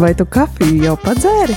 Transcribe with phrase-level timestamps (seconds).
[0.00, 1.54] Vai tu kafiju jau padzēri?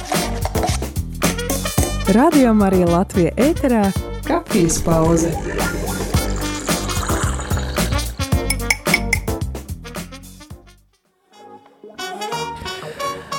[2.13, 3.87] Radio Marija Latvija ēterā-
[4.29, 5.31] kafijas pauze.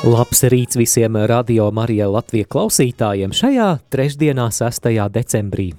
[0.02, 5.08] Labs rīts visiem radio Marija Latvija klausītājiem šajā trešdienā, 6.
[5.08, 5.74] decembrī.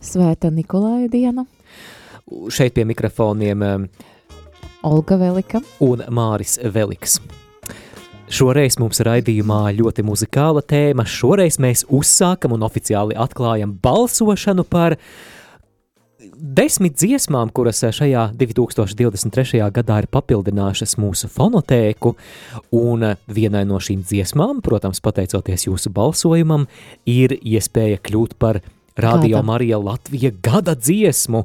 [0.00, 1.46] Svēta Nikolāja diena.
[2.48, 3.88] Šeit pie mikrofoniem
[4.82, 7.20] Olga Velika un Māris Veliks.
[8.28, 11.06] Šoreiz mums raidījumā ļoti muzikāla tēma.
[11.08, 14.98] Šoreiz mēs uzsākam un oficiāli atklājam balsošanu par
[16.36, 19.62] desmit dziesmām, kuras šajā 2023.
[19.72, 22.12] gadā ir papildinājušas mūsu fonotēku,
[22.76, 26.68] un vienai no šīm dziesmām, protams, pateicoties jūsu balsojumam,
[27.08, 28.60] ir iespēja kļūt par
[28.98, 31.44] Radio Marija Latvija gada dziesmu,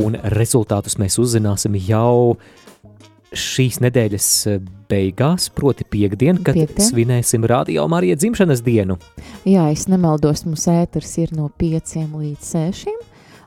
[0.00, 2.38] un rezultātus mēs uzzināsim jau
[3.32, 4.28] šīs nedēļas
[4.90, 6.86] beigās, proti piekdien, kad Piektdien.
[6.88, 8.98] svinēsim Radio Marija dzimšanas dienu.
[9.48, 12.96] Jā, es nemaldos, mūsu ēters ir no 5 līdz 6.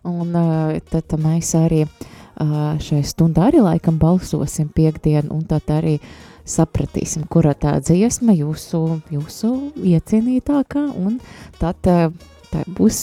[0.05, 5.97] Un uh, tad mēs arī uh, šai stundā arī laikam balsosim piekdien, un tad arī
[6.45, 11.17] sapratīsim, kura tā dziesma jūsu, jūsu iecienītākā, un
[11.57, 11.89] tad
[12.55, 13.01] tai būs,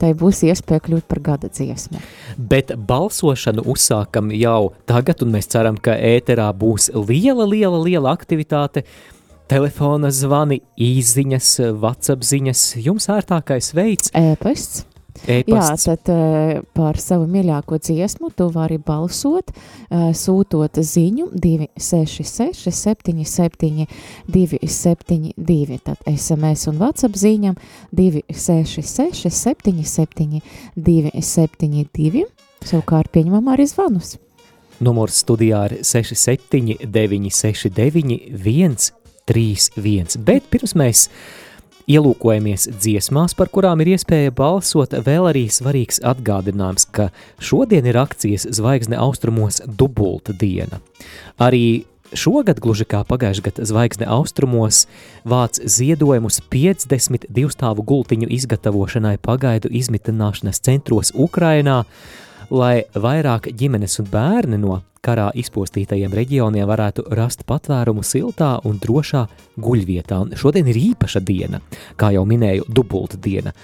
[0.00, 2.00] tai būs iespēja kļūt par gada dziesmu.
[2.38, 8.84] Bet balsošanu uzsākam jau tagad, un mēs ceram, ka ēterā būs liela, liela, liela aktivitāte.
[9.48, 14.12] Telefona zvani, īsiņas, WhatsApp ziņas, jums ērtākais veids,
[15.24, 15.48] Ēpasts.
[15.48, 15.84] Jā, e-pasts.
[15.88, 19.58] tad uh, par savu mīļāko dziesmu tu vari balsot, uh,
[20.16, 23.86] sūtot ziņu 266 77
[24.28, 27.54] 272, tad SMS un WhatsApp ziņam
[27.92, 30.40] 266 77
[30.76, 32.24] 272,
[32.64, 34.08] savukārt pieņemam arī zvanus.
[34.78, 38.92] Numurs studijā ir 67 969
[39.28, 40.18] 131.
[40.24, 41.08] Bet pirms mēs
[41.88, 48.48] ielūkojamies dziesmās, par kurām ir iespēja balsot, vēl arī svarīgs atgādinājums, ka šodien ir akcijas
[48.58, 50.82] Zvaigzne austrumos dubulta diena.
[51.40, 51.86] Arī
[52.16, 54.86] Šogad, gluži kā pagājušajā gadā, zvaigzne austrumos
[55.28, 61.82] vāc ziedojumus 52 stāvu gultiņu izgatavošanai pagaidu izmitināšanas centros Ukrainā,
[62.50, 69.24] lai vairāk ģimenes un bērni no karā izpostītajiem reģioniem varētu rast patvērumu siltā un drošā
[69.60, 70.20] guļvietā.
[70.24, 71.60] Un šodien ir īpaša diena,
[71.96, 73.54] kā jau minēju, dubulta diena.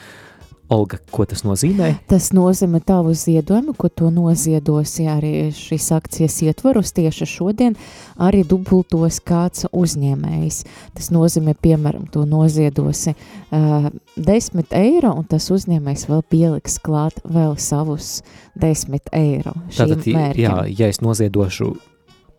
[0.73, 1.91] Olga, ko tas nozīmē?
[2.09, 7.77] Tas nozīmē tavu ziedojumu, ko tu noziedosi arī šīs akcijas ietvaros tieši šodien,
[8.17, 10.63] arī dubultos kāds uzņēmējs.
[10.97, 17.59] Tas nozīmē, piemēram, tu noziedosi uh, 10 eiro, un tas uzņēmējs vēl pieliks klāt vēl
[17.61, 18.23] savus
[18.57, 20.63] 10 eiro Tātad, jā, mērķiem.
[20.79, 21.75] ja es noziedošu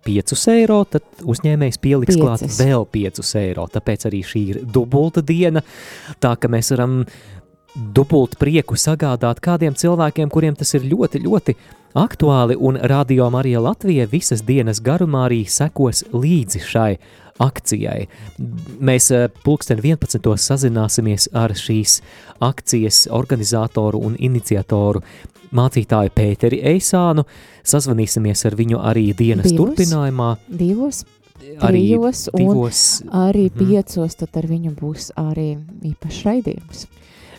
[0.05, 2.59] 5 eiro, tad uzņēmējs pieliks klāt Piecas.
[2.61, 3.69] vēl 5 eiro.
[3.73, 5.61] Tāpēc arī šī ir dubulta diena,
[6.21, 7.03] tā ka mēs varam
[7.75, 11.55] dubult prieku sagādāt kādiem cilvēkiem, kuriem tas ir ļoti, ļoti
[11.95, 16.97] aktuāli, un Radio Marija Latvija visas dienas garumā arī sekos līdzi šai
[17.43, 18.07] akcijai.
[18.79, 20.19] Mēs eh, pulksten 11.
[20.39, 21.99] sazināsimies ar šīs
[22.43, 25.01] akcijas organizatoru un iniciatoru
[25.55, 27.23] mācītāju Pēteri Eisānu,
[27.63, 29.75] sazvanīsimies ar viņu arī dienas Divos.
[29.75, 31.03] turpinājumā, Divos,
[31.63, 32.81] arī trijos un divos,
[33.11, 33.59] arī Mhm.
[33.59, 36.87] piecos, tad ar viņu būs arī īpašs raidījums.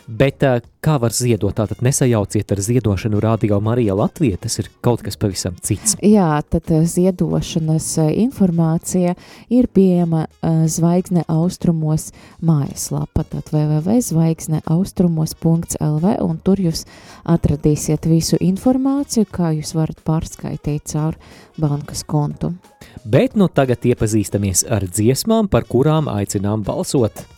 [0.07, 1.51] Bet eh, kā var ziedot?
[1.57, 5.97] Tātad nesajauciet ar ziedošanu Radio Marija Latvija, tas ir kaut kas pavisam cits.
[5.99, 9.15] Jā, tad eh, ziedošanas eh, informācija
[9.51, 10.31] ir pieejama
[10.71, 16.87] Zvaigzne austrumos mājaslapa, tad www.zvaigzneaustrumos.lv, un tur jūs
[17.27, 21.19] atradīsiet visu informāciju, kā jūs varat pārskaitīt caur
[21.59, 22.55] bankas kontu.
[23.03, 27.36] Bet nu tagad iepazīstamies ar dziesmām, par kurām aicinām balsot.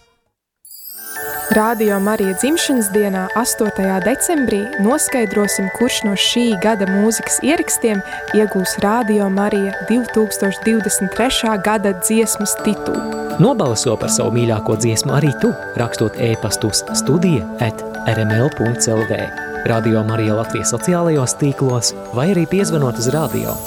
[1.52, 4.02] Radio Marija dzimšanas dienā, 8.
[4.06, 8.04] decembrī, noskaidrosim, kurš no šī gada mūzikas ierakstiem
[8.38, 11.56] iegūs Radio Marija 2023.
[11.66, 13.02] gada dziesmas titulu.
[13.42, 15.50] Nobalso par savu mīļāko dziesmu arī tu,
[15.82, 19.20] rakstot e-pastus studija at rml.lv,
[19.66, 23.58] Radio Marija Latvijas sociālajos tīklos vai arī piezvanot uz radio.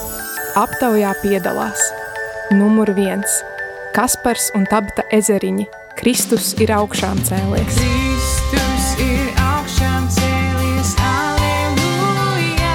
[0.54, 1.90] Aptaujā piedalās
[2.54, 3.42] numur viens-
[3.96, 5.81] Kaspars un Tabata ezeriņi.
[6.02, 7.76] Kristus ir augšām cēlies.
[7.76, 12.72] Kristus ir augšām cēlies, aleluja.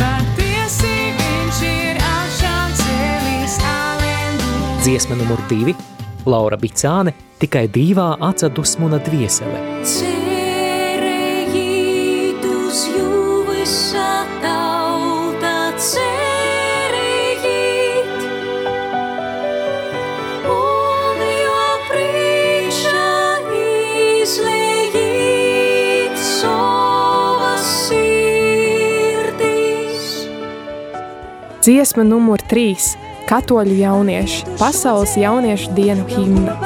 [0.00, 4.72] Patiesi viņš ir augšām cēlies, aleluja.
[4.86, 5.76] Dziesma numur divi-
[6.32, 7.12] Laura Bicāne,
[7.44, 9.60] tikai divā atsadusmuna dviesele.
[9.84, 10.13] Cerējīt
[31.64, 32.74] Dziesma numur 3-
[33.30, 36.58] Katoļu jaunieši- pasaules jauniešu dienu himna.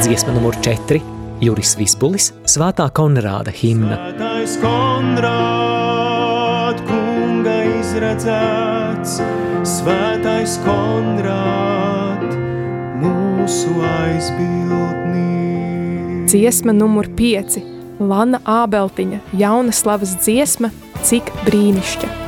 [0.00, 1.02] Dziesma numur 4-
[1.44, 4.00] Juris Vispulis- Svētā Konrāda himna.
[4.16, 6.03] Svētais Konrād,
[8.04, 9.20] kunga izredzēts,
[9.64, 12.34] Svētais Konrād,
[13.00, 15.40] mūsu aizbildnis.
[16.28, 17.62] Dziesma numur 5-
[18.10, 20.70] Lana Ābeltiņa- jauna slavas dziesma-
[21.06, 22.23] Cik brīnišķa.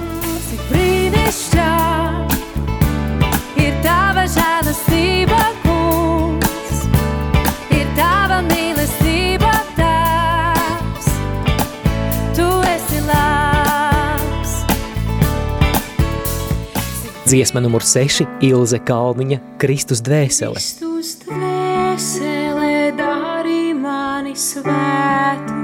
[17.27, 20.55] Dziesma numur 6- Ilze Kalniņa- Kristus dvēsele.
[20.55, 25.59] Kristus dvēsele dari mani svētu,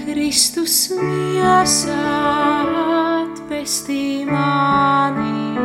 [0.00, 2.08] Kristus miesā
[3.20, 5.60] atpestī mani,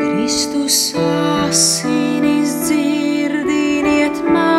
[0.00, 4.55] Kristus asinis dzirdiniet mani.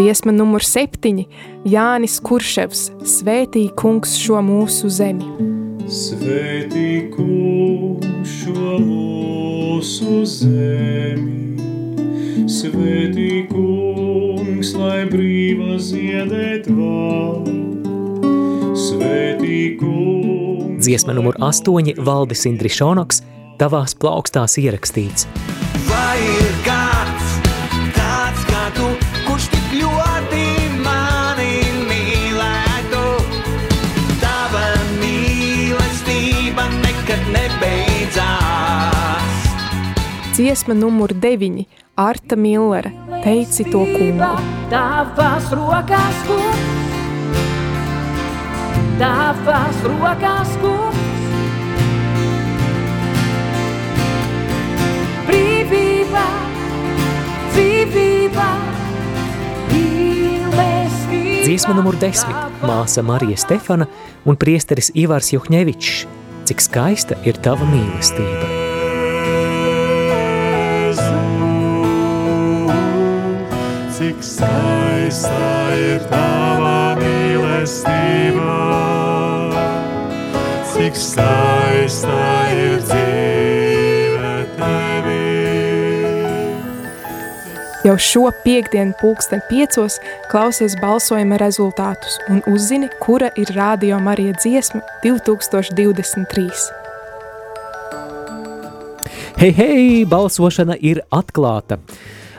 [0.00, 1.26] Dziesma numur 7-
[1.74, 5.26] Jānis Kurševs- Svētī kungs šo mūsu zemi.
[5.84, 11.60] Svētī kungs šo mūsu zemi,
[12.48, 17.44] Svētī kungs, lai brīva ziedēt var.
[18.72, 23.20] Svētī kungs, Dziesma numur 8- Valdis Indrišonoks-
[23.60, 25.26] Tavās plaukstās ierakstīts.
[25.90, 26.69] Vai ir kāds
[40.50, 41.64] Dziesma numur 9-
[41.94, 42.90] Arta Millere-
[43.24, 44.30] Teici to kungu.
[44.70, 46.58] Tavās rokās, kungs,
[48.98, 50.98] tavās rokās, kungs.
[55.28, 56.24] Brīvība,
[57.52, 58.48] dzīvība,
[59.70, 61.44] mīlestība.
[61.44, 62.34] Dziesma numur 10-
[62.68, 63.86] Māsa Marija Stefana
[64.26, 66.06] un priesteris Ivars Juhņevičs.
[66.44, 68.69] Cik skaista ir tava mīlestība.
[74.10, 78.56] Cik skaista ir tava mīlestība,
[80.72, 82.16] cik skaista
[82.50, 85.22] ir dzīve tevī.
[87.86, 90.02] Jau šo piekdienu, pulksten piecos,
[90.32, 96.50] klausies balsojuma rezultātus un uzzini, kura ir Rādio Marija dziesma 2023.
[99.38, 101.78] Hei, hei, balsošana ir atklāta!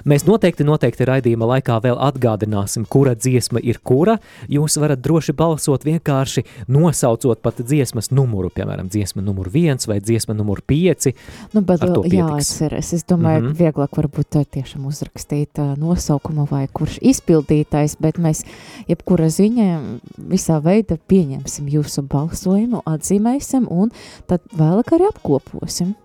[0.07, 4.18] Mēs noteikti, noteikti raidījuma laikā vēl atgādināsim, kura dziesma ir kura.
[4.51, 10.36] Jūs varat droši balsot vienkārši nosaucot pat dziesmas numuru, piemēram, dziesma numur viens vai dziesma
[10.38, 11.13] numur pieci.
[11.53, 12.93] Nu, bet jāatceras.
[12.93, 13.48] Es domāju, mm.
[13.48, 13.58] -hmm.
[13.60, 18.43] vieglāk varbūt tā tiešām uzrakstīt uh, nosaukumu vai kurš izpildītais, bet mēs
[18.88, 23.91] jebkura ziņa visā veidā pieņemsim jūsu balsojumu, atzīmēsim un
[24.27, 25.96] tad vēlāk arī apkoposim.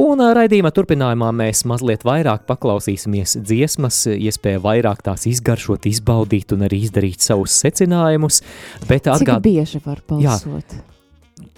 [0.00, 6.66] Un ā, raidījuma turpinājumā mēs mazliet vairāk paklausīsimies dziesmas, iespēja vairāk tās izgaršot, izbaudīt un
[6.68, 8.42] arī izdarīt savus secinājumus.
[8.86, 9.44] Bet Cik atgād...
[9.46, 10.80] bieži var balsot?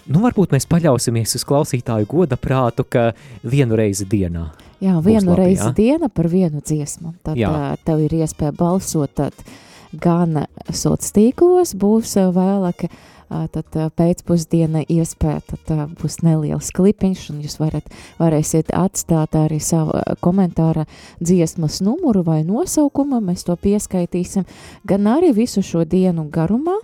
[0.09, 3.11] nu, varbūt mēs paļausimies uz klausītāju goda prātu, ka
[3.43, 4.49] vienu reizi dienā.
[4.83, 5.71] Jā, vienu labi, reizi jā.
[5.77, 7.13] diena par vienu dziesmu.
[7.23, 7.51] Tad Jā.
[7.87, 9.45] tev ir iespēja balsot tad
[9.93, 12.89] gan sociālos tīklos, būs vēlāk.
[13.29, 17.87] Tad pēcpusdiena iespēja, tad būs neliels klipiņš, un jūs varat,
[18.19, 20.85] varēsiet atstāt arī savu komentāru
[21.23, 24.47] dziesmas numuru vai nosaukumu, mēs to pieskaitīsim,
[24.87, 26.77] gan arī visu šo dienu garumā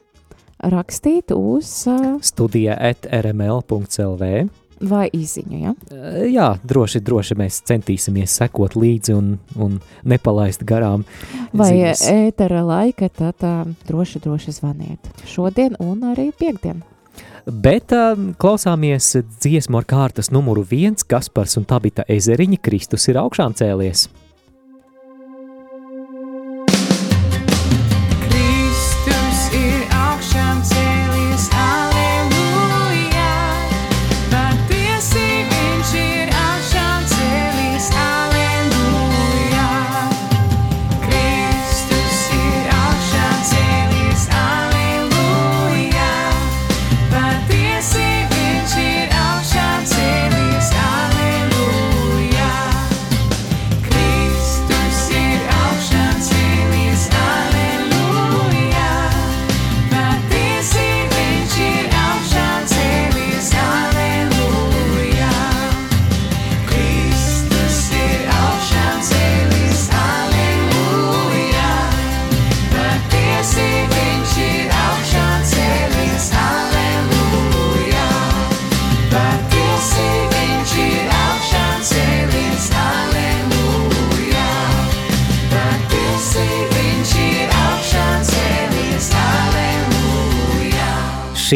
[0.59, 1.85] rakstīt uz
[2.21, 4.49] Studija at rml.clv.
[4.81, 5.73] vai izziņu, ja?
[6.29, 11.05] Jā, droši, droši mēs centīsimies sekot līdzi un, un nepalaist garām.
[11.53, 12.05] Vai ziņas.
[12.13, 13.43] ētera laika, tad
[13.87, 15.11] droši, droši zvaniet.
[15.29, 16.83] Šodien un arī piekdien.
[17.49, 17.93] Bet
[18.39, 24.07] klausāmies dziesmu ar kārtas numuru viens, Kaspars un Tabita ezeriņa Kristus ir augšām cēlies.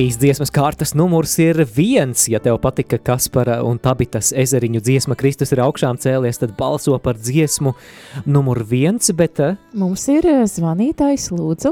[0.03, 2.25] Šīs dziesmas kārtas numurs ir viens.
[2.27, 7.15] Ja tev patika Kaspara un Tabitas ezeriņu dziesma Kristus ir augšām cēlies, tad balso par
[7.15, 7.71] dziesmu
[8.27, 11.71] numur viens, bet eh, Mums ir eh, zvanītājs Lūdzu.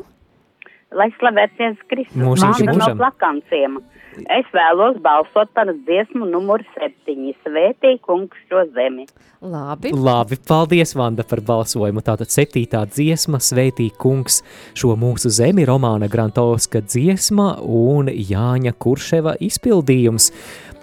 [0.96, 2.22] Lai slavēts Jēzus Kristus.
[2.24, 3.02] Mūžīgi Vanda no mūžam.
[3.04, 3.76] plakanciem.
[4.12, 7.36] Es vēlos balsot par dziesmu numur septiņi.
[7.46, 9.08] Svētī kungs šo zemi.
[9.41, 9.89] Labi.
[9.96, 12.03] labi, paldies Vanda par balsojumu.
[12.06, 14.41] Tātad septītā dziesma Svētī kungs
[14.77, 20.30] šo mūsu zemi Romāna Grantovska dziesma un Jāņa Kurševa izpildījums.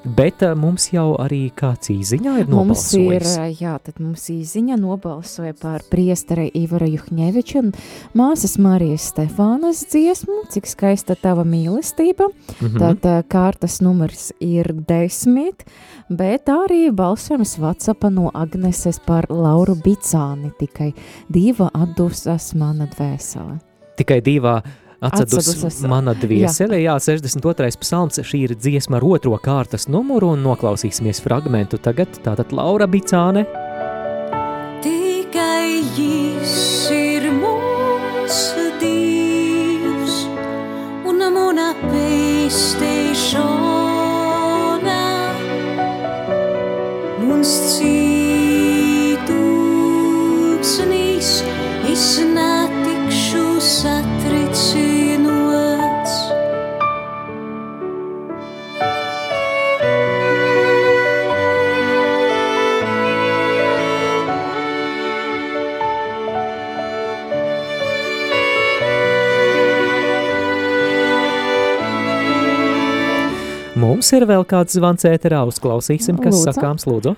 [0.04, 3.60] Bet eh, mums jau arī kāds īziņā ir Mums ir, nobalsojis.
[3.60, 7.72] jā, tad mums īziņa nobalsoja par priesteri Ivara Juhņeviču un
[8.18, 12.30] māsas Marijas Stefānas dziesmu, cik skaista tava mīlestība.
[12.60, 12.78] Mhm.
[12.78, 15.64] Tad ā, kārtas numurs ir desmit,
[16.08, 20.92] bet arī balsojums WhatsApp no Agneses par Lauru Bicāni, tikai
[21.28, 23.58] diva atdusas mana dvēsele.
[23.98, 24.60] Tikai divā
[25.00, 25.78] Atcedusas.
[25.86, 26.96] mana dviesele, jā.
[26.98, 27.78] jā, 62.
[27.78, 33.46] psalms, šī ir dziesma ar otro kārtas numuru un noklausīsimies fragmentu tagad, tātad Laura Bicāne.
[34.82, 40.26] Tikai Jis ir mūsu Dievs
[41.06, 43.67] un mūna pestīšana.
[73.78, 76.46] Mums ir vēl kāds zvans ēterā, uzklausīsim, kas Lūdzu.
[76.50, 77.14] sakāms, lūdzu.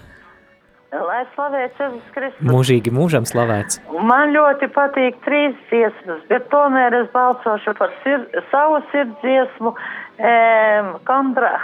[0.91, 2.47] Lai slavēts Jēzus Kristus.
[2.51, 3.79] Mūžīgi mūžam slavēts.
[4.11, 10.91] Man ļoti patīk trīs dziesmas, bet tomēr es balsošu par sir, savu sirdsdziesmu, um,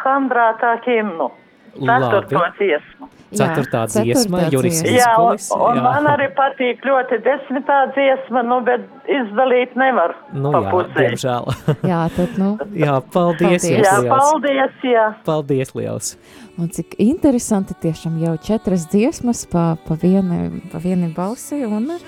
[0.04, 1.32] Handrātā himnu.
[1.76, 3.08] Ceturto dziesmu.
[3.36, 4.98] Ceturtā dziesma, Juris dziesma.
[5.00, 5.66] Jā, un, Vīskulis.
[5.66, 10.94] un man arī patīk ļoti desmitā dziesma, nu, bet izdalīt nevar Nu pa jā, pusē.
[11.00, 11.50] diemžēl.
[11.90, 13.66] Jā, tad, nu, jā, paldies.
[13.66, 13.66] Paldies.
[13.66, 15.06] jums Jā, paldies, jā.
[15.26, 16.12] Paldies liels.
[16.56, 21.98] un cik interesanti tiešām jau četras dziesmas pa, pa, vienu, pa vienu balsi un ā,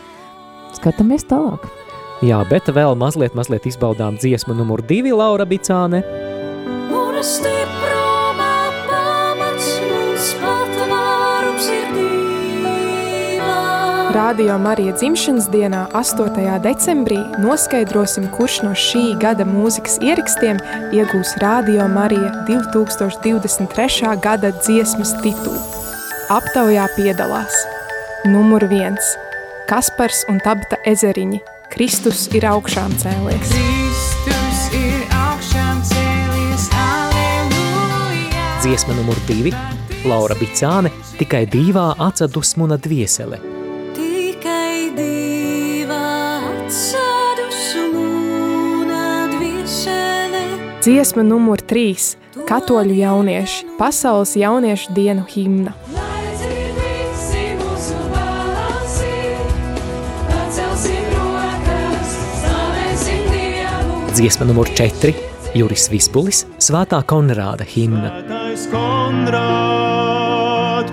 [0.79, 1.67] skatāmies tālāk.
[2.23, 6.01] Jā, bet vēl mazliet, mazliet izbaudām dziesmu numur divi Laura Bicāne.
[6.89, 7.78] Mūna stiprumā
[14.15, 16.61] Radio Marija dzimšanas dienā, 8.
[16.65, 20.57] decembrī, noskaidrosim, kurš no šī gada mūzikas ierakstiem
[20.97, 24.15] iegūs Radio Marija 2023.
[24.25, 25.61] gada dziesmas titulu.
[26.33, 27.53] Aptaujā piedalās
[28.25, 29.13] numur viens-
[29.71, 31.43] Kaspars un Tabita ezeriņi.
[31.69, 33.53] Kristus ir augšām cēlies.
[33.53, 38.49] Kristus ir augšām cēlies, aleluja.
[38.65, 39.53] Dziesma numur divi
[40.05, 43.58] Laura Bicāne tikai divā atsadusmuna dviesele.
[50.79, 52.13] Dziesma numur trīs-
[52.49, 55.73] Katoļu jaunieši- pasaules jauniešu dienu himna.
[64.15, 65.15] Dziesma numur četri
[65.55, 68.11] Juris Vispulis Svētā Konrāda himna.
[68.23, 69.35] Svētais Konrād,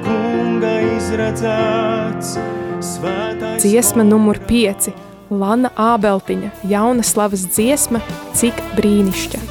[0.02, 2.38] kunga izredzēts,
[2.82, 4.94] svētais Dziesma numur 5-
[5.42, 8.02] Lana Ābeltiņa, jauna slavas dziesma,
[8.34, 9.45] cik brīnišķīga.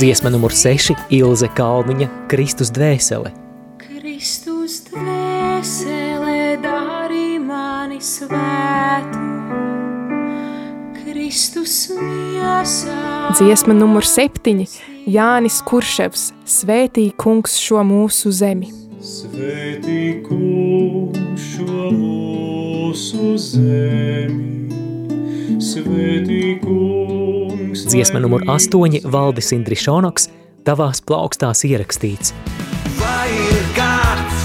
[0.00, 3.34] Dziesma numur seši Ilze Kalniņa Kristus dvēsele.
[3.82, 9.20] Kristus dvēsele dari mani svētu.
[11.02, 12.96] Kristus miesā.
[13.36, 14.64] Dziesma numur 7-
[15.16, 18.72] Jānis Kurševs, Svētī kungs šo mūsu zemi.
[19.04, 24.72] Svētī kungs šo mūsu zemi,
[25.60, 27.39] svētī kungs.
[27.70, 30.26] Dziesma numur astoņi Valdis Indrišonoks
[30.66, 32.32] Tavās plaukstās ierakstīts.
[32.98, 34.40] Vai ir kāds,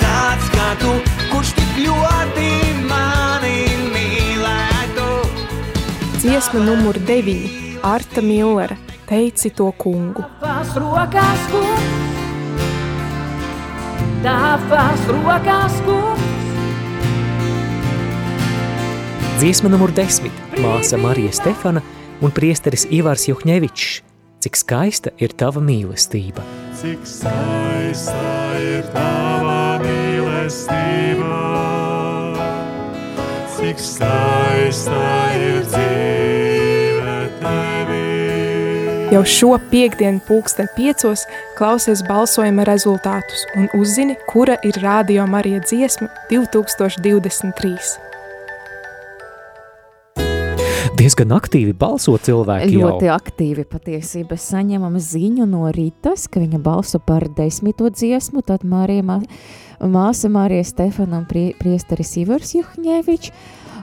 [0.00, 0.94] tāds kā tu,
[1.28, 2.48] kurš tik ļoti
[2.88, 3.58] mani
[3.92, 5.08] mīlētu?
[6.24, 7.36] Dziesma numur 9-
[7.94, 10.24] Arta Millera, Teici to kungu.
[10.40, 11.84] Tavās rokās, kungs,
[14.24, 16.24] tavās rokās, kungs,
[19.38, 21.82] Dziesma numur desmit Māsa Marija Stefana
[22.24, 24.00] un priesteris Ivars Juhņevičs.
[24.44, 26.44] Cik skaista ir tava mīlestība.
[26.80, 28.20] Cik skaista
[28.60, 30.94] ir tava mīlestība.
[33.64, 35.00] cik skaista
[35.40, 38.02] ir dzīve tevī.
[39.14, 41.24] Jau šo piekdienu pulksten piecos
[41.56, 48.13] klausies balsojuma rezultātus un uzzini, kura ir Rādio Marija dziesma 2023.
[51.04, 53.16] Diezgan aktīvi balso cilvēki Ļoti jau.
[53.18, 59.18] aktīvi patiesībā saņemam ziņu no Rītas, ka viņa balso par desmito dziesmu, tad Marija, mā-
[59.84, 63.34] māsa Marija Stefana un prie, priesteris Ivars Juhņevičs,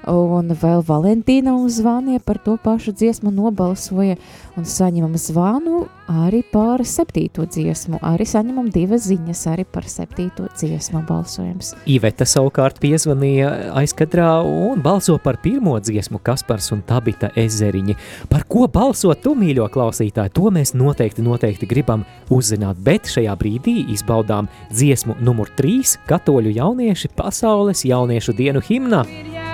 [0.10, 4.17] un vēl Valentīna mums zvanīja par to pašu dziesmu, nobalsoja,
[4.58, 11.03] un saņemam zvanu arī par septīto dziesmu, arī saņemam divas ziņas arī par septīto dziesmu
[11.08, 11.74] balsojums.
[11.89, 17.98] Iveta savukārt piezvanīja aizkadrā un balso par pirmo dziesmu Kaspars un Tabita ezeriņi.
[18.31, 20.36] Par ko balso tu, mīļo klausītāji?
[20.38, 27.13] To mēs noteikti, noteikti gribam uzzināt, bet šajā brīdī izbaudām dziesmu numur 3 katoļu jaunieši
[27.15, 29.05] pasaules jauniešu dienu himnā.
[29.05, 29.50] Lai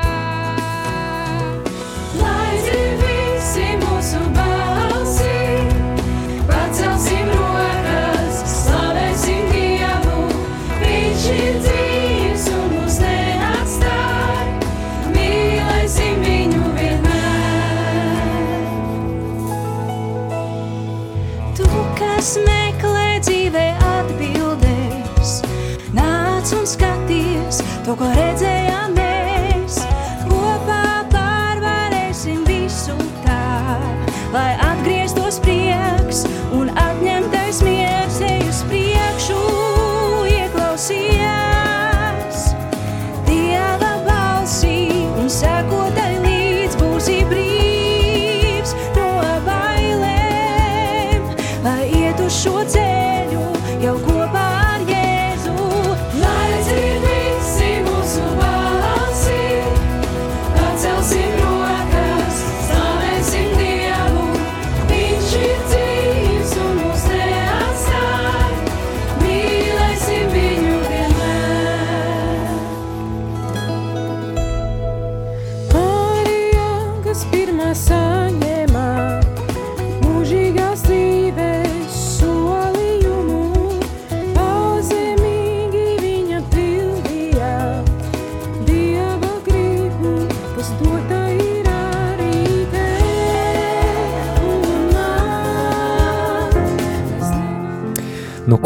[27.88, 28.57] skaties to, ko redzējām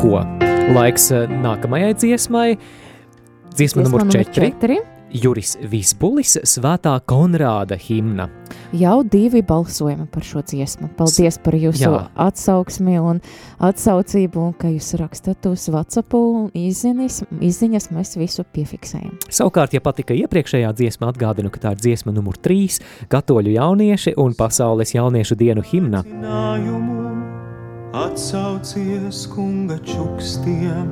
[0.01, 0.21] ko,
[0.73, 2.47] laiks eh, nākamajai dziesmai.
[3.53, 4.31] Dziesma numur 4.
[4.33, 4.79] četri.
[5.11, 8.29] Juris Visbulis, Svētā Konrāda himna.
[8.79, 10.87] Jau divi balsojumi par šo dziesmu.
[10.95, 11.83] Paldies par jūsu.
[11.83, 12.05] Jā.
[12.15, 13.19] atsauksmi un
[13.59, 19.19] atsaucību, un ka jūs rakstat uz WhatsApp un izziņas, izziņas mēs visu piefiksējam.
[19.27, 22.79] Savukārt, ja patika iepriekšējā dziesma, atgādinu, ka tā ir dziesma numur 3-
[23.11, 26.05] Katoļu jaunieši un Pasaules jauniešu dienu himna.
[26.07, 27.40] Zinājumu
[27.93, 30.87] atsaucies kunga čukstiem,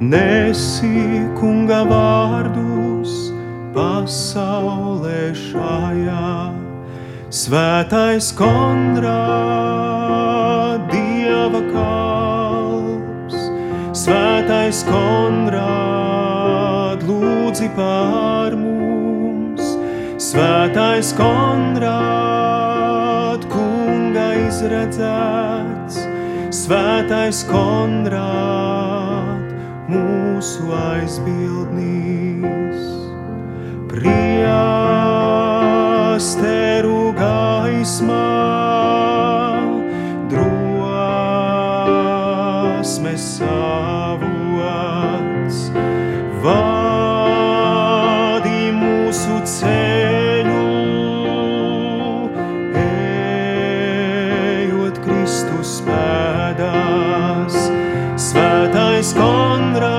[0.00, 3.28] nesi kunga vārdus
[3.74, 6.52] pasaulē šajā.
[7.30, 9.06] Svētais Konrād,
[10.90, 13.38] Dieva kalps,
[13.94, 19.62] Svētais Konrād, lūdzi pār mums,
[20.18, 21.86] Svētais Konrād,
[23.54, 26.09] kunga izredzēts,
[26.70, 29.42] Svētais Konrād,
[29.90, 32.78] mūsu aizbildnīs.
[33.90, 34.70] Priesteru
[37.18, 38.69] gaismā,
[59.16, 59.90] Konrād,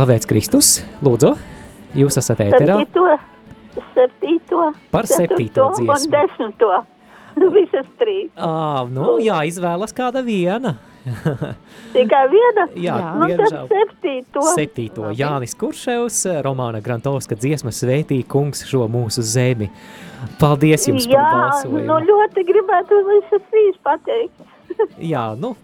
[0.00, 0.68] Slavēts Kristus,
[1.04, 1.34] lūdzu,
[1.92, 2.78] jūs esat ēterā.
[2.80, 4.62] Septīto, septīto,
[4.94, 5.92] Par septīto dziesmu.
[5.92, 6.70] Un desmito.
[7.58, 8.30] Visas trīs.
[8.32, 10.72] Ā, nu, jā, izvēlas kāda viena.
[11.98, 12.64] Tikai viena?
[12.80, 14.46] Jā, nu, tad septīto.
[14.54, 19.68] Septīto Jānis Kurševs, Romāna Grantovska dziesma svētī kungs šo mūsu zemi.
[20.40, 21.84] Paldies jums Jā, par balsojumu.
[21.92, 24.48] nu ļoti gribētu visas trīs pateikt.
[25.12, 25.58] Jā, nu,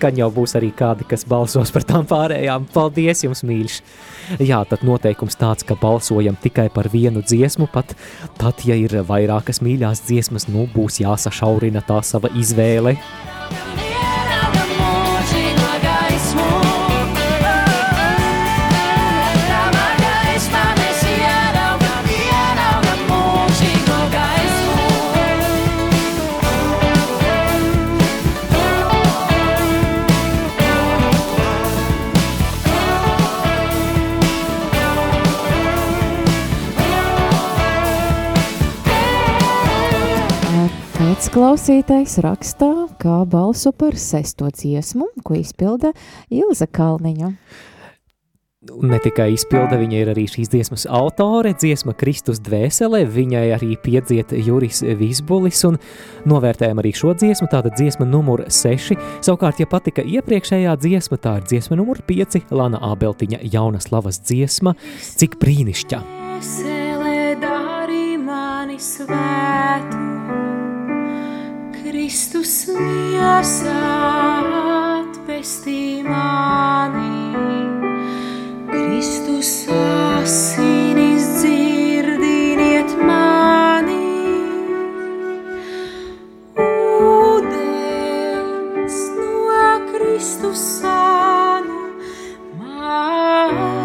[0.00, 2.68] gan jau būs arī kādi, kas balsos par tām pārējām.
[2.74, 3.78] Paldies jums, mīļš!
[4.40, 7.92] Jā, tad noteikums tāds, ka balsojam tikai par vienu dziesmu, pat,
[8.40, 12.96] pat ja ir vairākas mīļās dziesmas, nu, būs jāsašaurina tā sava izvēle.
[41.54, 45.92] Klausītājs rakstā, kā balsu par sesto dziesmu, ko izpilda
[46.26, 47.28] Ilza Kalniņa.
[48.82, 54.34] Ne tikai izpilda, viņa ir arī šīs dziesmas autore, dziesma Kristus dvēselē, viņai arī piedziet
[54.34, 55.78] Juris Visbulis un
[56.26, 58.98] novērtējam arī šo dziesmu, tāda dziesma numur 6.
[59.22, 64.74] Savukārt, ja patika iepriekšējā dziesma, tā ir dziesma numur 5, Lana Ābeltiņa jauna slavas dziesma,
[65.22, 66.02] cik brīnišķa.
[66.02, 70.23] Dvēselē dari mani svētu,
[72.04, 73.72] Kristus miesā
[75.00, 77.32] atvestī mani,
[78.68, 83.96] Kristus asinis dzirdiniet mani.
[87.08, 87.80] Ūdens
[89.16, 91.80] no Kristus sānu
[92.60, 93.83] mazgā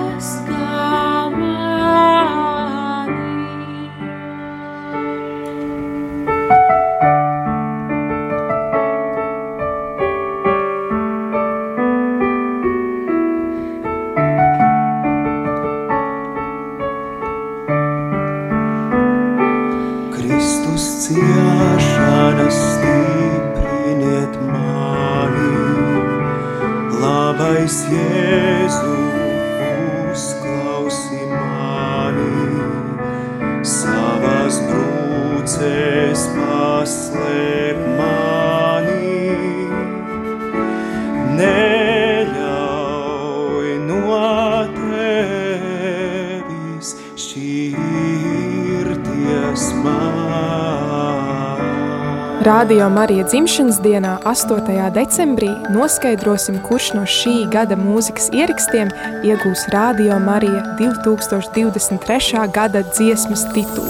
[52.69, 54.91] Radio Marija dzimšanas dienā, 8.
[54.93, 58.91] decembrī, noskaidrosim, kurš no šī gada mūzikas ierakstiem
[59.25, 62.43] iegūs Radio Marija 2023.
[62.53, 63.89] gada dziesmas titulu.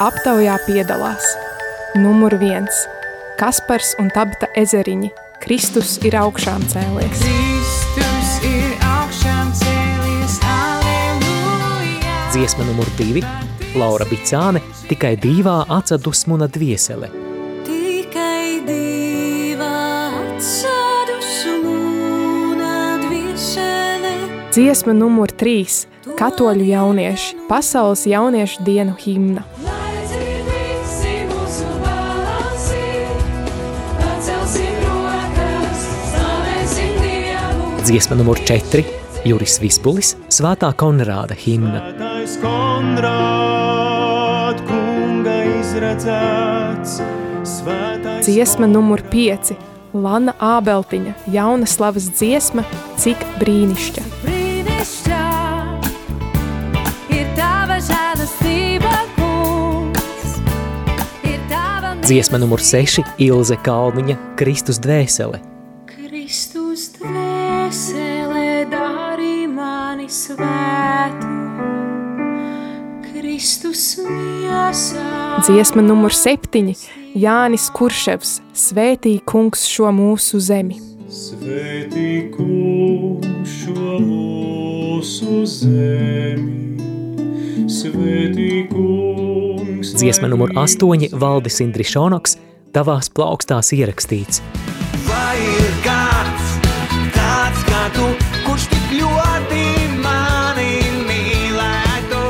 [0.00, 1.34] Aptaujā piedalās
[2.00, 2.72] numur 1-
[3.40, 5.12] Kaspars un Tabita ezeriņi.
[5.44, 7.20] Kristus ir augšām cēlies.
[7.20, 12.16] Kristus ir augšām cēlies, aleluja.
[12.32, 13.20] Dziesma numur 2-
[13.80, 17.17] Laura Bicāne, tikai diva atsadusmuna dviesele.
[24.48, 25.86] Dziesma numur 3-
[26.18, 29.42] Katoļu jaunieši- Pasaules jauniešu dienu himna.
[37.84, 38.84] Dziesma numur 4-
[39.28, 41.80] Juris Vispulis- Svētā Konrāda himna.
[41.92, 43.04] Svētais Konrād,
[44.64, 47.00] kunga izredzēts,
[47.44, 49.56] svētais Dziesma numur 5-
[50.04, 52.64] Lana Ābeltiņa- jauna slavas dziesma-
[53.00, 54.07] Cik brīnišķa.
[62.08, 65.42] Dziesma numur 6- Ilze Kalniņa- Kristus dvēsele.
[65.90, 71.28] Kristus dvēsele dari mani svētu.
[73.10, 75.04] Kristus miesā.
[75.44, 76.72] Dziesma numur 7-
[77.24, 80.80] Jānis Kurševs- Svētī kungs šo mūsu zemi.
[81.12, 86.77] Svētī kungs šo mūsu zemi.
[89.98, 92.38] Dziesma numur 8- Valdis Indrišonoks-
[92.74, 94.40] Tavās plaukstās ierakstīts.
[95.04, 96.46] Vai ir kāds,
[97.12, 98.06] tāds kā tu,
[98.46, 99.64] kurš tik ļoti
[100.00, 102.22] mani mīlētu?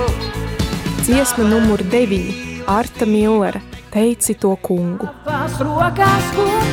[1.06, 2.34] Dziesma numur 9-
[2.78, 3.60] Arta Millera-
[3.94, 5.06] Teici to kungu.
[5.24, 6.66] Tavās rokās, kungs.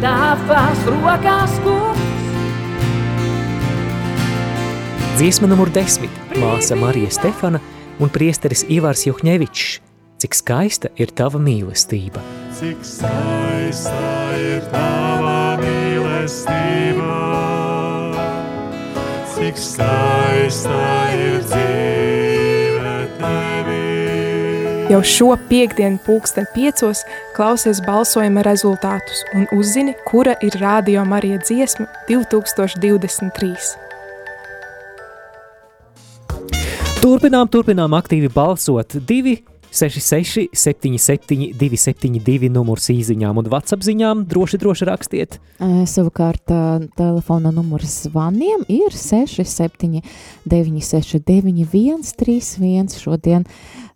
[0.00, 1.91] Tavās rokās, kungs.
[5.12, 6.08] Dziesma numur 10-
[6.40, 7.60] Māsa Marija Stefana
[8.00, 9.80] un priesteris Ivars Juhņevičs.
[10.18, 12.22] Cik skaista ir tava mīlestība.
[12.56, 13.98] Cik skaista
[14.40, 17.18] ir tava mīlestība,
[19.34, 20.80] cik skaista
[21.12, 24.88] ir dzīve tevī.
[24.88, 27.04] Jau šo piekdienu, pulksten piecos,
[27.36, 33.81] klausies balsojuma rezultātus un uzzini, kura ir Rādio Marija dziesma 2023.
[37.02, 38.94] Turpinām, turpinām aktīvi balsot.
[39.08, 39.32] 2,
[39.74, 44.22] 66, 77, 272 numurs īsiņām un WhatsApp ziņām.
[44.30, 45.38] Droši, droši rakstiet.
[45.58, 46.46] Savukārt
[46.94, 49.98] telefona numurs zvaniem ir 67
[50.46, 53.48] 969 131 šodien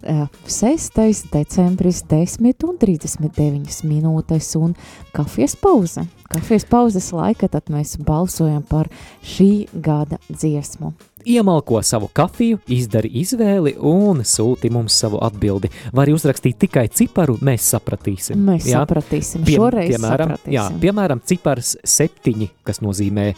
[0.03, 1.31] ā, 6.
[1.31, 4.75] decembris 10 un 39 minūtes un
[5.14, 6.09] kafijas pauze.
[6.33, 8.90] Kafijas pauzes laika tad mēs balsojam par
[9.23, 10.97] šī gada dziesmu.
[11.27, 15.73] Iemalko savu kafiju, izdari izvēli un sūti mums savu atbildi.
[15.97, 18.45] Var uzrakstīt tikai ciparu, mēs sapratīsim.
[18.47, 20.55] Mēs sapratīsim, šoreiz piemēram, sapratīsim.
[20.55, 23.33] Jā, piemēram, cipars septiņi, kas nozīmē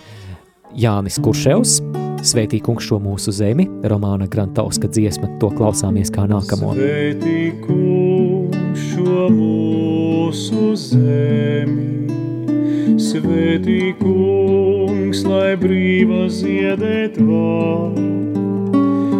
[0.76, 1.78] Jānis Kurševs,
[2.28, 6.74] Svētī kungs šo mūsu zemi, Romāna Grantauska dziesma, to klausāmies kā nākamo.
[6.76, 12.10] Svētī kungs šo mūsu zemi,
[13.00, 14.67] svētī kungs,
[15.24, 17.94] lai brīva ziedēt var.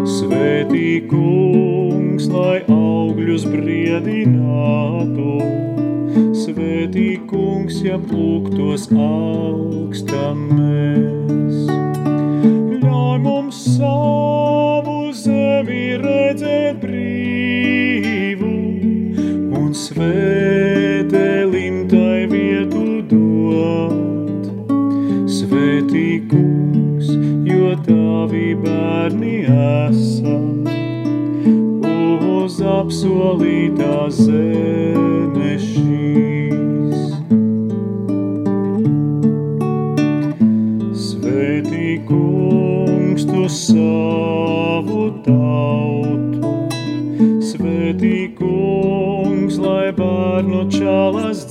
[0.09, 5.39] Svētī kungs, lai augļus briedinātu,
[6.37, 11.71] svētī kungs, ja plūktos augstam mēs.
[12.85, 18.53] Ļauj mums savu zemi redzēt brīvu
[19.63, 23.98] un svētēlim tai vietu dot.
[27.89, 30.67] Tavi bērni esam
[32.29, 37.07] uz apsolītā zeme šīs.
[41.07, 46.55] Svētī kungs, tu savu tautu,
[47.49, 51.48] svētī kungs, lai bērnu čalas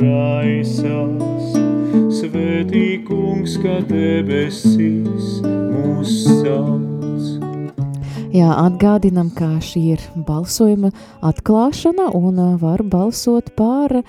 [0.00, 1.56] raisās,
[2.18, 6.86] svētī kungs, kad debesīs mūs sauc.
[8.36, 10.90] Jā, atgādinam, ka šī ir balsojuma
[11.24, 14.02] atklāšana un var balsot par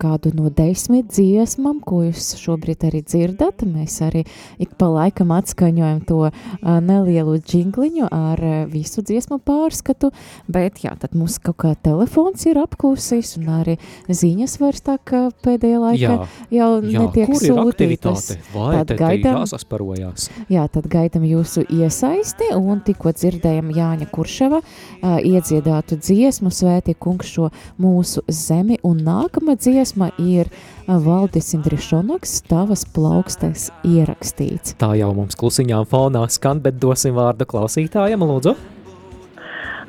[0.00, 3.62] kādu no desmit dziesmām, ko jūs šobrīd arī dzirdat.
[3.68, 4.24] Mēs arī
[4.62, 6.30] ik pa laikam atskaņojam to
[6.62, 10.10] nelielu džingliņu ar visu dziesmu pārskatu,
[10.50, 13.76] bet jā, tad mums kaut kā telefons ir apklusījis un arī
[14.08, 16.16] ziņas vairs tā kā pēdējā laikā Jā,
[16.54, 18.30] jau jā, netiek sūtītas.
[18.54, 20.28] Vai Tad te, te gaidām- jāsasparojās?
[20.52, 27.30] Jā, tad gaidām jūsu iesaisti un tikko dzirdējam Jāņa Kurševa uh, iedziedātu dziesmu Svētie kungs
[27.30, 30.50] šo mūsu zemi un nākamā dziesma ir
[30.88, 34.74] Valdis Indrišonoks tavas plaukstēs ierakstīts.
[34.80, 38.56] Tā jau mums klusiņām fonā skan, bet dosim vārdu klausītājam, lūdzu.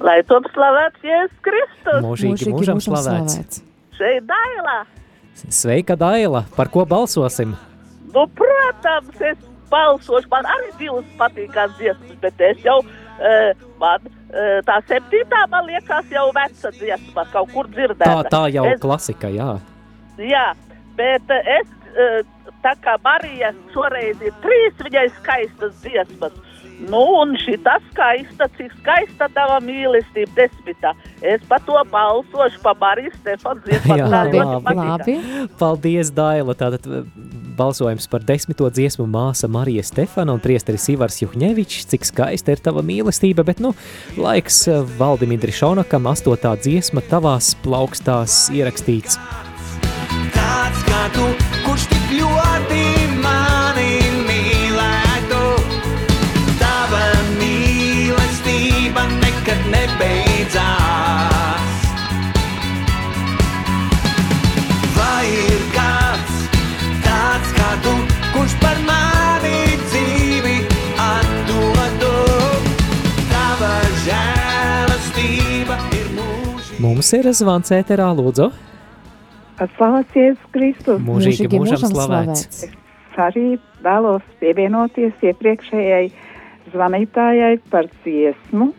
[0.01, 2.01] Lai top slavēts Jēzus Kristus.
[2.05, 3.61] Mūžīgi mūžam slavēts.
[3.97, 4.81] Šeit Daila.
[5.49, 6.43] Sveika, Daila!
[6.55, 7.53] Par ko balsosim?
[8.13, 9.37] Nu, protams, es
[9.71, 10.27] balsošu.
[10.31, 14.09] Man arī divas patīkās dziesmas, bet es jau, uh, man
[14.67, 18.29] tā septītā, man liekas, jau veca dziesma, kaut kur Tā, dzirdēta.
[18.31, 19.49] tā jau es, klasika, jā.
[20.21, 20.45] Jā,
[20.95, 21.67] bet es,
[22.63, 26.31] tā kā Marija šoreiz ir trīs viņai skaistas dziesmas,
[26.89, 30.93] nu, un šī tas skaista, cik skaista tava mīlestība desmitā.
[31.21, 33.97] Es pa to balsošu, pa Marijas Stefanu dziesmu.
[33.99, 34.41] Jā, labi.
[34.65, 34.89] patīkās.
[34.89, 35.49] Labi.
[35.59, 36.55] Paldies, Daila!
[36.57, 37.05] Tātad eh,
[37.57, 41.87] balsojums par desmito dziesmu māsa Marija Stefana un priesteris Ivars Juhņevičs.
[41.93, 43.75] Cik skaista ir tava mīlestība, bet nu,
[44.17, 49.19] laiks eh, Valdim Indrišonakam astotā dziesma tavās plaukstās ierakstīts.
[50.35, 51.27] Tāds kā tu,
[51.65, 52.85] kurš tik ļoti
[53.21, 54.00] mani
[77.17, 78.49] ir zvans ēterā, lūdzu.
[79.77, 81.01] Slavēts Jēzus Kristus.
[81.05, 82.63] Mūžīgi mūžam slavēts.
[82.65, 83.45] Es arī
[83.85, 86.09] vēlos pievienoties iepriekšējai
[86.71, 88.71] zvanītājai par dziesmu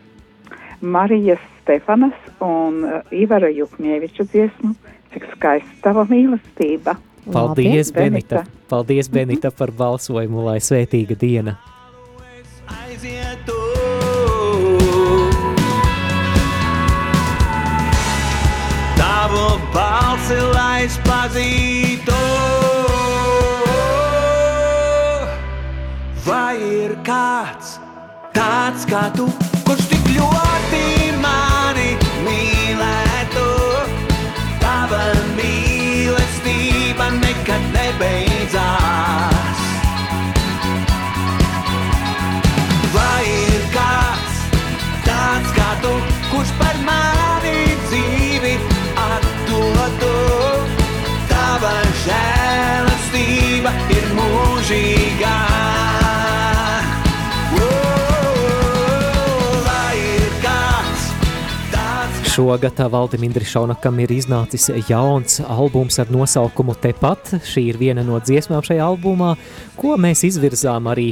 [0.83, 4.73] Marijas Stefanas un uh, Ivara Jukņieviča dziesmu,
[5.13, 6.97] cik skaista tava mīlestība.
[7.23, 8.43] Paldies, Labi, Benita!
[8.67, 11.55] Paldies, Benita, par balsojumu, lai svētīga diena!
[13.03, 13.72] aizietu.
[19.33, 22.17] Tavu balsi, lai es pazītu.
[26.25, 27.79] Vai ir kāds
[28.35, 29.25] tāds kā tu,
[29.65, 30.83] kurš tik ļoti
[31.23, 31.87] mani
[32.27, 33.47] mīlētu?
[34.61, 35.01] Tava
[35.39, 39.63] mīlestība nekad nebeidzās.
[42.99, 44.45] Vai ir kāds
[45.09, 45.97] tāds kā tu,
[46.29, 47.12] kurš par mani
[52.05, 55.37] žēlastība ir mūžīgā.
[62.33, 67.29] Šogad Valdim Indrišonakam ir iznācis jauns albums ar nosaukumu Tepat.
[67.45, 69.35] Šī ir viena no dziesmām šajā albumā,
[69.77, 71.11] ko mēs izvirzām arī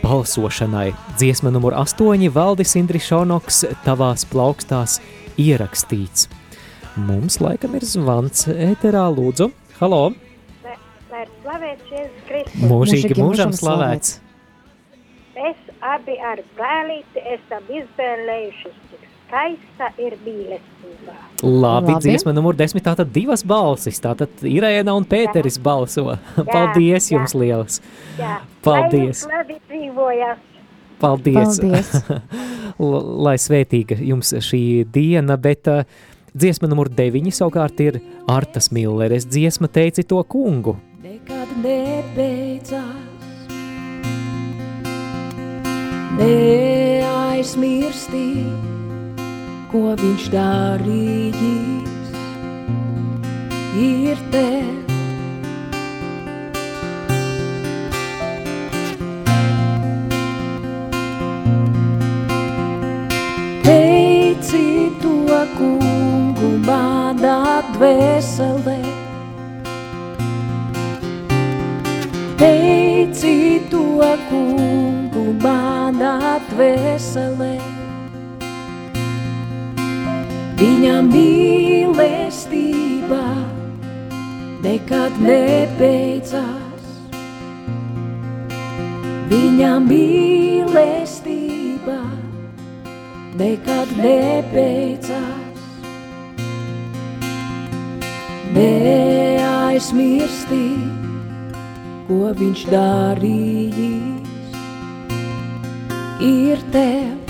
[0.00, 0.94] balsošanai.
[1.20, 4.96] Dziesma numur 8 Valdis Indrišonoks tavās plaukstās
[5.36, 6.30] ierakstīts.
[6.96, 9.52] Mums laikam ir zvans ēterā, lūdzu.
[9.76, 10.06] Halo!
[11.22, 12.62] Lai ir slavēts Jēzus Kristus.
[12.66, 14.16] Mūžīgi mūžam slavēts!
[15.38, 21.14] Es abi ar brālīti esam izvēlējušies, cik skaista ir mīlestība.
[21.44, 21.94] Labi, Labi.
[22.02, 22.82] Dziesma numur 10.
[22.82, 24.02] Tātad divas balsis.
[24.02, 26.18] Tātad Irēna un Pēteris balso.
[26.52, 27.16] Paldies jā.
[27.20, 27.78] jums liels!
[28.18, 28.40] Jā.
[28.66, 29.22] Paldies.
[29.22, 30.44] Lai jums labi dzīvojas.
[30.98, 31.62] Paldies!
[31.62, 31.96] Paldies.
[33.28, 35.84] Lai svētīga jums šī diena, bet uh,
[36.34, 40.80] dziesma numur 9 savukārt ir Artas Milleres dziesma Teici to kungu.
[41.62, 43.12] Nebeidzās.
[46.18, 47.64] Neaizmirsti,
[49.72, 52.10] ko viņš darījis,
[53.82, 54.46] ir te.
[63.62, 64.66] Teici
[65.02, 65.16] to
[65.56, 67.42] kungu manā
[67.72, 68.81] dvēselē.
[74.02, 77.56] To kungu manā dvēselē.
[80.58, 82.46] Viņa mīlestība
[84.64, 86.84] nekad nebeidzās.
[89.30, 91.30] Viņa mīlestība
[93.38, 95.60] nekad nebeidzās.
[98.58, 100.02] Neaizmirsti,
[102.06, 104.60] ko viņš darījis,
[106.32, 107.21] ir tev.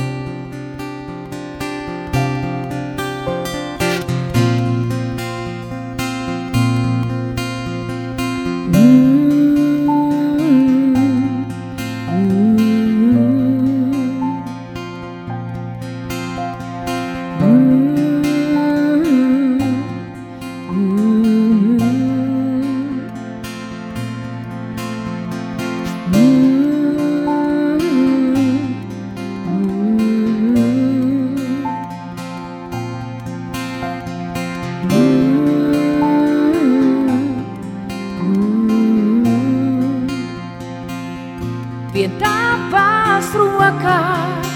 [43.36, 44.48] Rokās.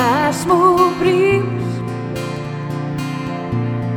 [0.00, 0.56] Esmu
[0.98, 1.76] brīvs,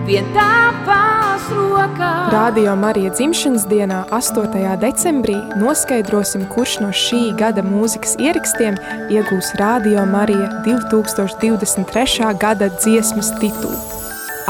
[0.06, 2.30] vien tavās rokās.
[2.34, 4.78] Radio Marija dzimšanas dienā, 8.
[4.82, 8.78] decembrī, noskaidrosim, kurš no šī gada mūzikas ierakstiem
[9.10, 12.30] iegūs Radio Marija 2023.
[12.38, 13.78] gada dziesmas titulu.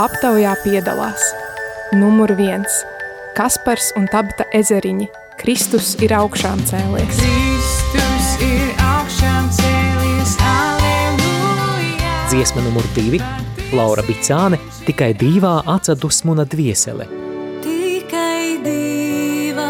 [0.04, 1.32] Aptaujā piedalās
[1.96, 2.84] numur viens-
[3.40, 5.23] Kaspars un Tabata ezeriņi.
[5.44, 7.18] Kristus ir augšām cēlies.
[7.20, 12.12] Kristus ir augšām cēlies, aleluja.
[12.32, 13.20] Dziesma numur divi-
[13.76, 14.56] Laura Bicāne,
[14.88, 17.10] tikai divā atsadusmuna dviesele.
[17.60, 19.68] Tikai divi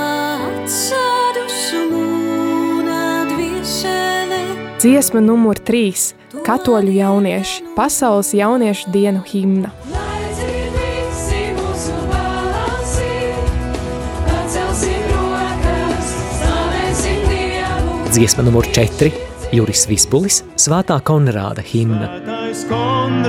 [0.62, 4.44] atsadušu mūna dviesele.
[4.78, 6.14] Dziesma numur trīs-
[6.46, 9.74] Katoļu jaunieši- pasaules jauniešu dienu himna.
[18.14, 19.12] Dziesma numur četri-
[19.58, 22.22] Juris Visbulis, Svētā Konrāda himna.
[22.22, 23.26] Tais Konrād,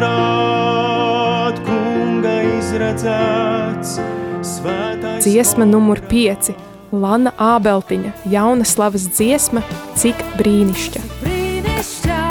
[1.64, 3.96] kunga izredzēts,
[4.44, 6.52] svētais Dziesma numur pieci-
[7.02, 9.62] Lana Ābeltiņa- jauna slavas dziesma
[9.96, 11.00] Cik brīnišķa.
[11.24, 12.24] Brīnišķā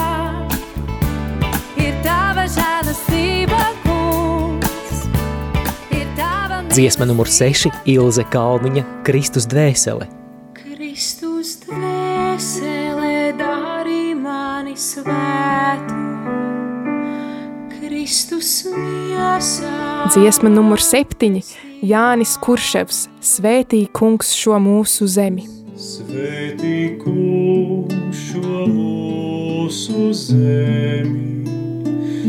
[1.77, 3.59] ir tava žēlastība,
[6.69, 10.07] Dziesma numur seši- Ilze Kalniņa, Kristus dvēsele.
[10.53, 11.32] Kristus
[12.33, 16.01] dvēsele dari mani svētu.
[20.09, 21.43] Dziesma numur septiņi-
[21.91, 25.45] Jānis Kurševs- Svētī kungs šo mūsu zemi.
[25.77, 31.45] Svētī kungs šo mūsu zemi,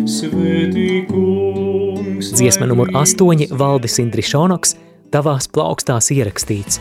[0.04, 2.32] svētī kungs.
[2.32, 4.76] Dziesma numur astoņi- Valdis Indrišonoks,
[5.10, 6.78] tavās plaukstās ierakstīts.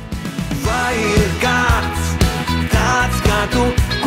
[0.65, 1.52] Vai ir kā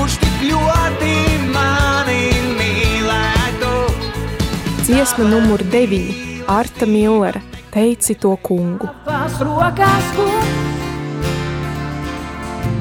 [0.07, 1.15] kurš tik ļoti
[1.51, 3.71] mani mīlētu?
[4.87, 6.15] Dziesma numur deviņi-
[6.59, 7.41] Arta Millera-
[7.75, 8.87] Teici to kungu.
[8.87, 10.47] Tavās rokās, kungs.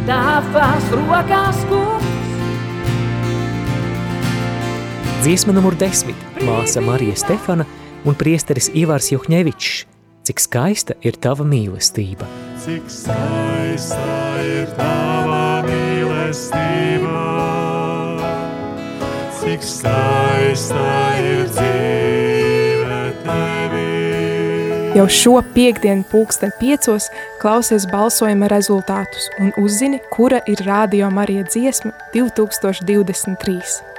[0.05, 2.05] Tavās rokās, kungs.
[5.23, 6.15] Dziesma numur desmit-
[6.45, 7.65] māsa Marija Stefana
[8.05, 9.85] un priesteris Ivars Juhņevičs.
[10.23, 12.29] Cik skaista ir tava mīlestība.
[12.63, 14.05] Cik skaista
[14.45, 15.44] ir tava
[16.25, 17.21] mīlestība,
[19.39, 20.85] cik skaista
[21.21, 24.95] ir dzīve tevī.
[24.95, 27.09] Jau šo piekdienu pulksten piecos
[27.41, 33.94] klausies balsojuma rezultātus un uzzini, kura ir Radio Marija dziesma 2023.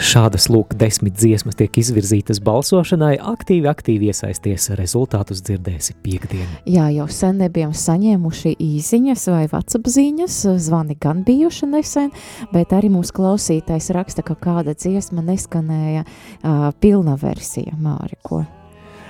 [0.00, 6.46] Šādas lūk desmit dziesmas tiek izvirzītas balsošanai, aktīvi, aktīvi iesaisties, rezultātus dzirdēsi piekdien.
[6.64, 12.14] Jā, jau sen nebijām saņēmuši īsiņas vai WhatsApp ziņas, zvani gan bijuši nesen,
[12.54, 18.40] bet arī mūsu klausītājs raksta, ka kāda dziesma neskanēja uh, pilna versija, Māri, ko?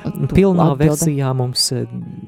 [0.00, 0.88] Pilnā atbildi?
[0.88, 1.66] versijā mums,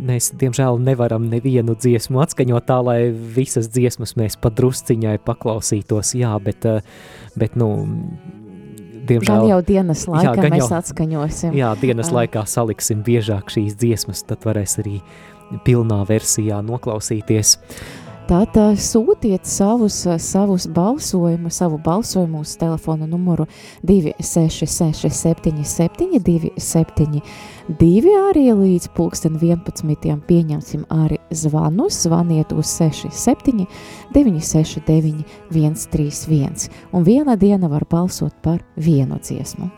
[0.07, 6.69] mēs diemžēl nevaram nevienu dziesmu atskaņot tā, lai visas dziesmas mēs padrusciņai paklausītos, jā, bet,
[7.41, 7.73] bet nu,
[9.09, 9.33] diemžēl...
[9.33, 11.57] Gan jau dienas laikā gan mēs atskaņosim.
[11.59, 12.17] Jā, dienas Ā.
[12.21, 15.01] laikā saliksim biežāk šīs dziesmas, tad varēs arī
[15.67, 17.57] pilnā versijā noklausīties.
[18.31, 23.49] Tad uh, sūtiet savus, uh, savus balsojumus, savu balsojumu uz telefona numuru
[23.83, 27.19] 266 77
[27.69, 30.17] 272 arī līdz pulksten 11.
[30.27, 33.67] pieņemsim arī zvanus, zvaniet uz 67
[34.15, 39.71] 969 131 un viena diena var balsot par vienu dziesmu.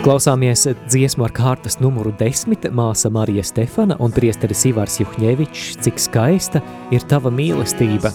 [0.00, 6.64] Klausāmies dziesmu ar kārtas numuru 10, māsa Marija Stefana un priesteris Ivars Juhņevičs, cik skaista
[6.90, 8.14] ir tava mīlestība.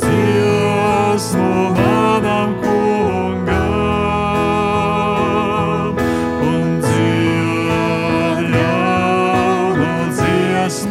[0.00, 1.81] Dziesmu manam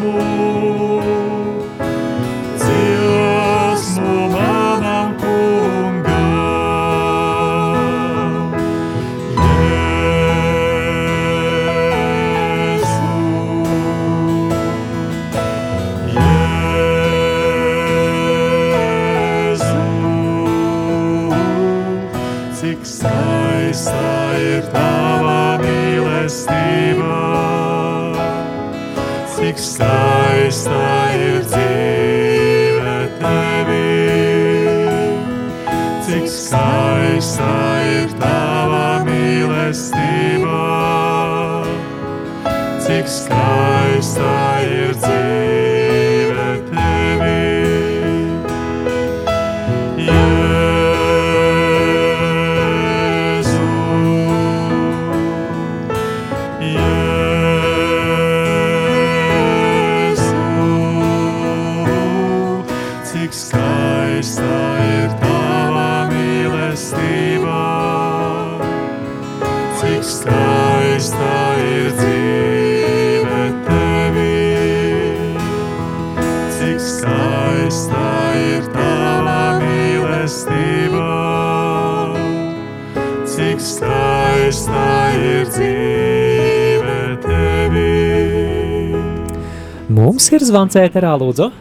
[0.02, 0.91] dziesmu.
[90.02, 91.52] Mums ir zvans ēterā, lūdzu.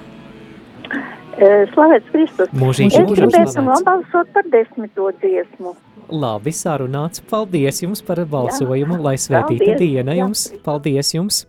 [1.41, 2.51] Eh, Slavēts Kristus.
[2.57, 5.74] Mūžīgi Es gribētu nobalsot par desmito dziesmu.
[6.11, 7.22] Labi, sarunāts.
[7.30, 9.78] Paldies jums par balsojumu, lai svētīta Paldies.
[9.78, 10.24] diena Jā.
[10.24, 10.47] jums.
[10.64, 11.45] Paldies jums.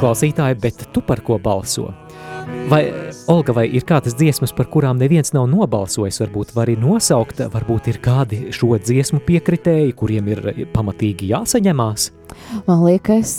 [0.00, 1.88] Klausītāji, bet tu par ko balso?
[2.70, 2.92] Vai,
[3.30, 6.20] Olga, vai ir kādas dziesmas, par kurām neviens nav nobalsojis?
[6.22, 10.42] Varbūt var arī nosaukt, varbūt ir kādi šo dziesmu piekritēji, kuriem ir
[10.74, 12.10] pamatīgi jāsaņemās.
[12.66, 13.32] Man liekas,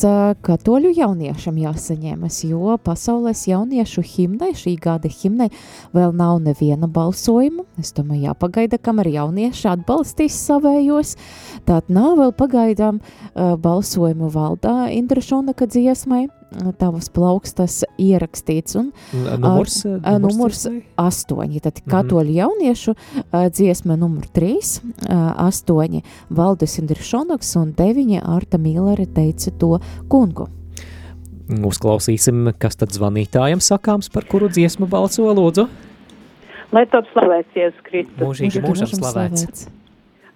[0.45, 5.49] katoļu jauniešam jāsaņemas, jo pasaules jauniešu himnai, šī gada himnai,
[5.95, 7.66] vēl nav neviena balsojuma.
[7.82, 11.16] Es domāju, jāpagaida, kamēr jaunieši atbalstīs savējos.
[11.66, 16.28] Tātad nav vēl pagaidām uh, balsojumu valdā Indra Šonaka dziesmai.
[16.82, 18.89] Tavas plaukstas ierakstīts un
[19.39, 20.82] numurs, ar- numurs numurs dziesmai?
[20.99, 21.62] astoņi.
[21.64, 21.91] Tad Mhm.
[21.93, 28.58] katoļu jauniešu uh, dziesma numur trīs, uh, astoņi Valdis Indrišonoks un deviņi Arta
[28.92, 29.80] Mīlere teica to
[30.12, 30.50] kungu.
[31.52, 35.68] Uzklausīsim, kas tad zvanītājiem sakāms, par kuru dziesmu balso, lūdzu.
[36.72, 38.20] Lai top slavēts Jēzus Kristus.
[38.20, 39.68] Mūžīgi mūžam slavēts.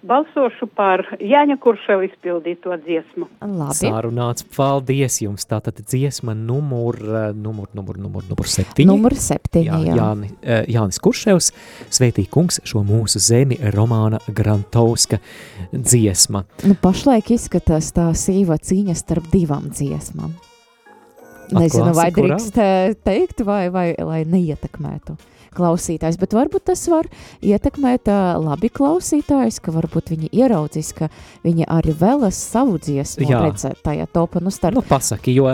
[0.06, 3.26] Balsošu par Jāņa Kurševa izpildīto dziesmu.
[3.74, 5.46] Sārunāts, paldies jums.
[5.48, 8.86] Tātad dziesma numur, eh, numur, numur, numur, numur septiņi.
[8.90, 9.80] Numur septiņi, jā.
[9.90, 9.96] jā.
[9.98, 11.50] Jāni, eh, Jānis Kurševs,
[11.90, 15.18] sveitī kungs šo mūsu zemi Romāna Grantovska
[15.72, 16.44] dziesma.
[16.64, 20.36] Nu, pašlaik izskatās tā sīva cīņa starp divām dziesmām.
[21.56, 25.18] Nezinu, vai drīkst eh, teikt, vai, vai lai neietekmētu
[25.56, 27.08] klausītājs, bet varbūt tas var
[27.44, 31.08] ietekmēt uh, labi klausītājs, ka varbūt viņi ieraudzīs, ka
[31.46, 33.42] viņi arī vēlas savu dziesmu Jā.
[33.46, 34.42] redzēt tajā topā.
[34.44, 35.48] Nu, starp Nu, pasaki, jo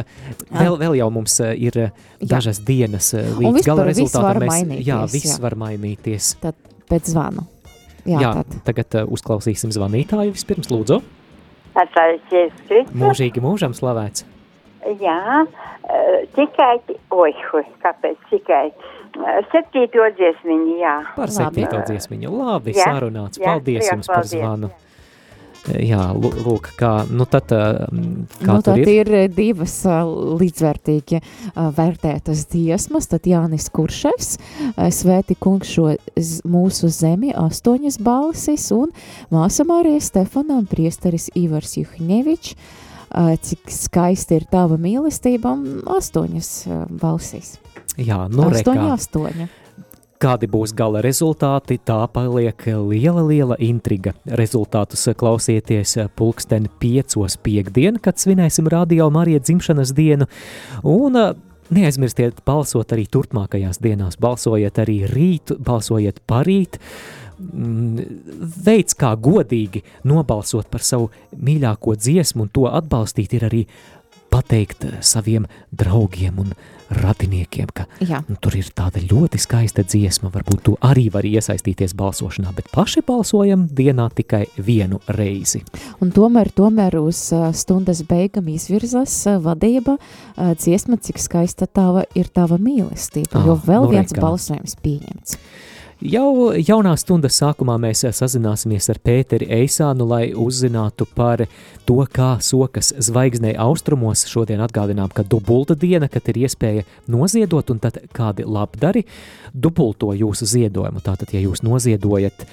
[0.51, 1.79] vēl, vēl jau mums ir
[2.19, 4.29] dažas dienas eh, Un līdz gala rezultātam.
[4.29, 5.41] var Mēs, mainīties, jā, viss jā.
[5.43, 6.35] var mainīties.
[6.43, 6.59] Tad
[6.91, 7.47] pēc zvanu.
[8.03, 8.55] Jā, jā tad.
[8.67, 11.03] tagad uh, uzklausīsim zvanītāju vispirms, lūdzu.
[11.73, 12.91] Jēzus Kristus.
[12.99, 14.27] Mūžīgi mūžam slavēts.
[15.01, 15.47] Jā,
[16.37, 16.73] tikai,
[17.15, 19.02] oi, oi, kāpēc tikai eh,
[19.53, 20.95] septīto dziesmiņu, jā.
[21.17, 22.31] Par septīto dziesmiņu.
[22.33, 23.39] Labi, Jā, sarunāts.
[23.39, 24.39] jā, Paldies liels jums par paldies.
[24.41, 24.71] zvanu.
[25.79, 28.89] Jā, lu- lūk, kā, nu tad, kā Nu, tur tad ir?
[29.07, 31.21] ir divas līdzvērtīgi
[31.55, 33.07] vērtētas dziesmas.
[33.07, 34.39] Tad Jānis Kurševs,
[34.91, 38.91] Svēti kungs šo z, mūsu zemi, astoņas balsis, un
[39.31, 42.57] māsa Marija Stefana un priesteris Ivars Juhņevičs.
[43.13, 45.53] Cik skaisti ir tava mīlestība,
[45.99, 46.53] astoņas
[47.01, 47.59] balsis.
[48.01, 49.49] Jā, nu astoņi, astoņi.
[50.23, 54.13] Kādi būs gala rezultāti, tā paliek liela, liela intriga.
[54.39, 60.31] Rezultātus klausieties pulksten piecos piekdien, kad svinēsim Radio Marija dzimšanas dienu,
[60.87, 61.19] un
[61.73, 64.19] neaizmirstiet balsot arī turpmākajās dienās.
[64.21, 66.79] Balsojiet arī rīt, balsojiet parīt.
[67.43, 68.21] Mm,
[68.67, 73.65] Veids, kā godīgi nobalsot par savu mīļāko dziesmu un to atbalstīt, ir arī
[74.33, 76.55] pateikt saviem draugiem un
[77.01, 78.21] radiniekiem, ka Jā.
[78.29, 80.31] nu, tur ir tāda ļoti skaista dziesma.
[80.35, 85.63] Varbūt tu arī vari iesaistīties balsošanā, bet paši balsojam dienā tikai vienu reizi.
[86.05, 92.05] Un tomēr, tomēr uz uh, stundas beigām izvirzās uh, vadība uh, dziesma, cik skaista tava
[92.19, 94.21] ir tava mīlestība, Ah, jo vēl nu viens kā.
[94.23, 95.39] balsojums pieņemts.
[96.03, 101.45] Jau jaunā stundas sākumā mēs eh, sazināsimies ar Pēteri Eisānu, lai uzzinātu par
[101.87, 104.25] to, kā sokas zvaigznē austrumos.
[104.31, 106.83] Šodien atgādinām, ka dubulta diena, kad ir iespēja
[107.13, 109.05] noziedot, un tad kādi labdari
[109.55, 111.05] dubulto jūsu ziedojumu.
[111.07, 112.47] Tātad, ja jūs noziedojat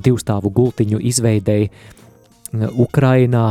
[0.00, 3.50] divstāvu gultiņu izveidēji eh, Ukrainā,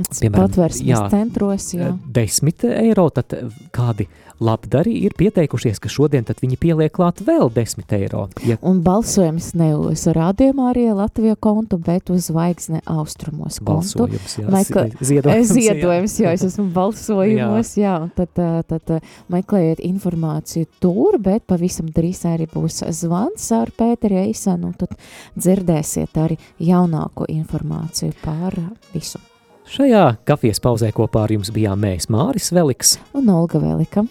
[0.00, 1.92] patvērsmes centros, jā.
[2.14, 3.36] 10 eiro, tad
[3.74, 4.08] kādi
[4.40, 8.26] labdari ir pieteikušies, ka šodien viņi pieliek klāt vēl 10 eiro.
[8.46, 14.06] Ja Un balsojums ne uz rādījumā arī Latvijas kontu, bet uz zvaigzne austrumos kontu.
[14.06, 15.74] Balsojums, jā, Meklē, ziedojums, jā.
[15.74, 18.94] ziedojums, jā, es esmu balsojumos, jā, un tad, tad
[19.32, 24.96] meklējiet informāciju tur, bet pavisam drīz arī būs zvans ar Pēteri Eisanu, tad
[25.36, 26.38] dzirdēsiet arī
[26.70, 28.56] jaunāko informāciju par
[28.94, 29.20] visu.
[29.70, 34.02] Šajā kafijas pauzē kopā ar jums bijām mēs Māris Veliks Un Olga Velika.